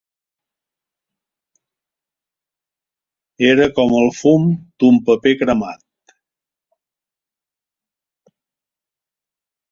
[3.49, 4.47] Era com el fum
[4.83, 6.15] d'un paper cremat.